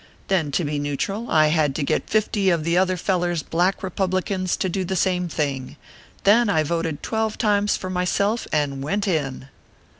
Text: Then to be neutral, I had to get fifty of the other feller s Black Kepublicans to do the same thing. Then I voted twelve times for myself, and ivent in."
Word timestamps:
Then 0.29 0.49
to 0.53 0.65
be 0.65 0.79
neutral, 0.79 1.29
I 1.29 1.49
had 1.49 1.75
to 1.75 1.83
get 1.83 2.09
fifty 2.09 2.49
of 2.49 2.63
the 2.63 2.75
other 2.75 2.97
feller 2.97 3.29
s 3.29 3.43
Black 3.43 3.81
Kepublicans 3.81 4.57
to 4.57 4.67
do 4.67 4.83
the 4.83 4.95
same 4.95 5.29
thing. 5.29 5.75
Then 6.23 6.49
I 6.49 6.63
voted 6.63 7.03
twelve 7.03 7.37
times 7.37 7.77
for 7.77 7.91
myself, 7.91 8.47
and 8.51 8.83
ivent 8.83 9.05
in." 9.07 9.49